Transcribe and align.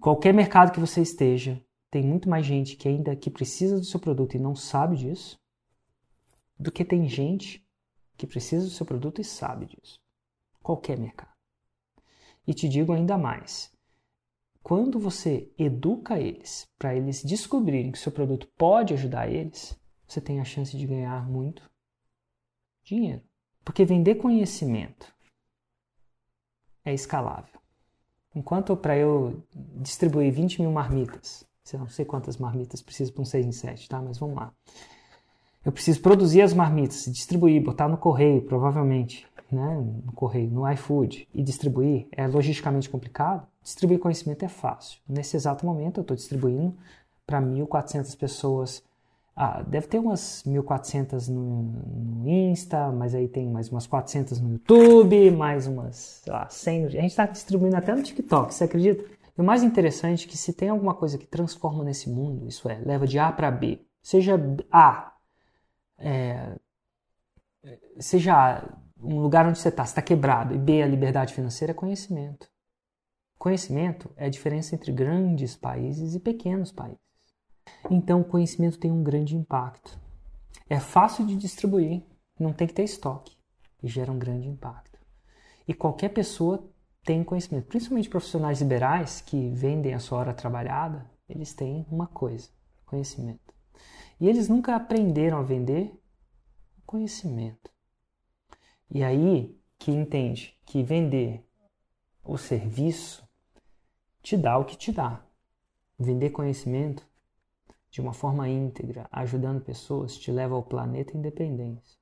qualquer 0.00 0.32
mercado 0.32 0.72
que 0.72 0.80
você 0.80 1.02
esteja, 1.02 1.62
tem 1.90 2.02
muito 2.02 2.28
mais 2.28 2.46
gente 2.46 2.76
que 2.76 2.88
ainda 2.88 3.14
que 3.16 3.30
precisa 3.30 3.78
do 3.78 3.84
seu 3.84 4.00
produto 4.00 4.34
e 4.34 4.38
não 4.38 4.54
sabe 4.54 4.96
disso, 4.96 5.38
do 6.58 6.70
que 6.70 6.84
tem 6.84 7.08
gente 7.08 7.66
que 8.16 8.26
precisa 8.26 8.64
do 8.64 8.70
seu 8.70 8.86
produto 8.86 9.20
e 9.20 9.24
sabe 9.24 9.66
disso. 9.66 10.00
Qualquer 10.62 10.98
mercado. 10.98 11.32
E 12.46 12.54
te 12.54 12.68
digo 12.68 12.92
ainda 12.92 13.18
mais. 13.18 13.72
Quando 14.62 14.98
você 14.98 15.52
educa 15.58 16.20
eles 16.20 16.68
para 16.78 16.94
eles 16.94 17.22
descobrirem 17.24 17.90
que 17.90 17.98
seu 17.98 18.12
produto 18.12 18.46
pode 18.56 18.94
ajudar 18.94 19.28
eles, 19.28 19.76
você 20.06 20.20
tem 20.20 20.40
a 20.40 20.44
chance 20.44 20.76
de 20.76 20.86
ganhar 20.86 21.28
muito 21.28 21.68
dinheiro. 22.84 23.22
Porque 23.64 23.84
vender 23.84 24.16
conhecimento 24.16 25.12
é 26.84 26.94
escalável. 26.94 27.61
Enquanto 28.34 28.76
para 28.76 28.96
eu 28.96 29.42
distribuir 29.76 30.32
20 30.32 30.62
mil 30.62 30.72
marmitas, 30.72 31.44
não 31.74 31.88
sei 31.88 32.04
quantas 32.04 32.36
marmitas 32.36 32.82
preciso 32.82 33.12
para 33.12 33.22
um 33.22 33.24
6 33.24 33.46
em 33.46 33.52
7, 33.52 33.88
tá? 33.88 34.00
Mas 34.00 34.18
vamos 34.18 34.36
lá. 34.36 34.52
Eu 35.64 35.70
preciso 35.70 36.00
produzir 36.00 36.42
as 36.42 36.52
marmitas, 36.52 37.04
distribuir, 37.04 37.62
botar 37.62 37.88
no 37.88 37.96
correio, 37.96 38.42
provavelmente, 38.42 39.26
né? 39.50 39.80
no 40.04 40.12
correio, 40.12 40.50
no 40.50 40.68
iFood, 40.72 41.28
e 41.32 41.42
distribuir 41.42 42.08
é 42.10 42.26
logisticamente 42.26 42.90
complicado. 42.90 43.46
Distribuir 43.62 44.00
conhecimento 44.00 44.44
é 44.44 44.48
fácil. 44.48 44.98
Nesse 45.08 45.36
exato 45.36 45.64
momento, 45.64 45.98
eu 45.98 46.02
estou 46.02 46.16
distribuindo 46.16 46.74
para 47.24 47.40
1.400 47.40 48.16
pessoas 48.18 48.82
ah, 49.34 49.62
deve 49.62 49.86
ter 49.86 49.98
umas 49.98 50.42
1.400 50.46 51.28
no, 51.28 51.62
no 51.62 52.28
Insta, 52.28 52.92
mas 52.92 53.14
aí 53.14 53.26
tem 53.26 53.48
mais 53.48 53.70
umas 53.70 53.86
400 53.86 54.40
no 54.40 54.52
YouTube, 54.52 55.30
mais 55.30 55.66
umas, 55.66 56.20
sei 56.22 56.32
lá, 56.32 56.48
100. 56.48 56.84
A 56.84 56.88
gente 56.88 57.06
está 57.06 57.26
distribuindo 57.26 57.76
até 57.76 57.94
no 57.94 58.02
TikTok, 58.02 58.52
você 58.52 58.64
acredita? 58.64 59.04
E 59.36 59.40
o 59.40 59.44
mais 59.44 59.62
interessante 59.62 60.26
é 60.26 60.30
que 60.30 60.36
se 60.36 60.52
tem 60.52 60.68
alguma 60.68 60.94
coisa 60.94 61.16
que 61.16 61.26
transforma 61.26 61.82
nesse 61.82 62.10
mundo, 62.10 62.46
isso 62.46 62.68
é, 62.68 62.78
leva 62.84 63.06
de 63.06 63.18
A 63.18 63.32
para 63.32 63.50
B, 63.50 63.80
seja 64.02 64.38
A, 64.70 65.14
é, 65.98 66.56
seja 67.98 68.62
um 69.02 69.20
lugar 69.20 69.46
onde 69.46 69.58
você 69.58 69.68
está, 69.68 69.82
está 69.82 70.02
quebrado, 70.02 70.54
e 70.54 70.58
B, 70.58 70.82
a 70.82 70.86
liberdade 70.86 71.32
financeira, 71.32 71.72
é 71.72 71.74
conhecimento. 71.74 72.48
Conhecimento 73.38 74.10
é 74.16 74.26
a 74.26 74.30
diferença 74.30 74.74
entre 74.74 74.92
grandes 74.92 75.56
países 75.56 76.14
e 76.14 76.20
pequenos 76.20 76.70
países. 76.70 77.00
Então, 77.90 78.20
o 78.20 78.24
conhecimento 78.24 78.78
tem 78.78 78.90
um 78.90 79.02
grande 79.02 79.36
impacto. 79.36 79.98
É 80.68 80.80
fácil 80.80 81.26
de 81.26 81.36
distribuir, 81.36 82.02
não 82.38 82.52
tem 82.52 82.66
que 82.66 82.74
ter 82.74 82.84
estoque 82.84 83.36
e 83.82 83.88
gera 83.88 84.10
um 84.10 84.18
grande 84.18 84.48
impacto. 84.48 84.98
E 85.66 85.74
qualquer 85.74 86.08
pessoa 86.10 86.68
tem 87.04 87.24
conhecimento, 87.24 87.66
principalmente 87.66 88.08
profissionais 88.08 88.60
liberais 88.60 89.20
que 89.20 89.50
vendem 89.50 89.92
a 89.94 89.98
sua 89.98 90.18
hora 90.18 90.34
trabalhada, 90.34 91.10
eles 91.28 91.52
têm 91.52 91.86
uma 91.90 92.06
coisa: 92.06 92.48
conhecimento. 92.86 93.52
E 94.20 94.28
eles 94.28 94.48
nunca 94.48 94.76
aprenderam 94.76 95.38
a 95.38 95.42
vender 95.42 95.92
conhecimento. 96.86 97.70
E 98.90 99.02
aí 99.02 99.58
que 99.78 99.90
entende 99.90 100.56
que 100.64 100.82
vender 100.82 101.44
o 102.24 102.38
serviço 102.38 103.26
te 104.22 104.36
dá 104.36 104.56
o 104.56 104.64
que 104.64 104.76
te 104.76 104.92
dá. 104.92 105.24
Vender 105.98 106.30
conhecimento 106.30 107.04
de 107.92 108.00
uma 108.00 108.12
forma 108.12 108.48
íntegra, 108.48 109.06
ajudando 109.12 109.62
pessoas, 109.62 110.18
te 110.18 110.32
leva 110.32 110.56
ao 110.56 110.64
planeta 110.64 111.16
independência. 111.16 112.01